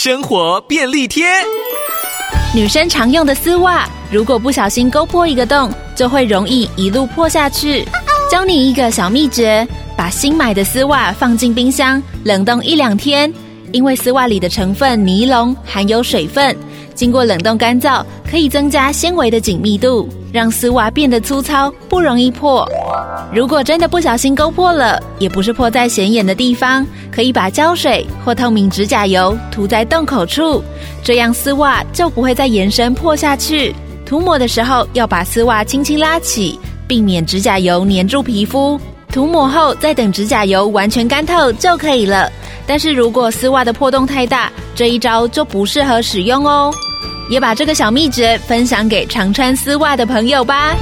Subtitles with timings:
[0.00, 1.26] 生活便利贴。
[2.54, 7.84] 女生常用的丝袜，如果不小心勾破一个洞，就会容易一路破下去。
[8.30, 9.66] 教你一个小秘诀：
[9.96, 13.28] 把新买的丝袜放进冰箱冷冻一两天，
[13.72, 16.56] 因为丝袜里的成分尼龙含有水分，
[16.94, 22.66] 经过冷冻干燥，可以增加纤维的紧密度，让丝袜变得粗糙，不容易破。
[23.32, 30.62] 如果真的不小心勾破了，也不是破在显眼的地方，可以把胶水或透明指甲油涂在洞口处，
[31.02, 33.74] 这样丝袜就不会再延伸破下去。
[34.06, 38.80] 涂抹的时候要把丝袜轻轻拉起，避免指甲油粘住皮肤。
[39.12, 42.30] 涂抹后再等指甲油完全干透就可以了。
[42.68, 46.70] 但是如果丝袜的破洞太大，这一招就不适合使用哦。
[47.30, 50.76] 也把这个小秘诀分享给常穿丝袜的朋友吧。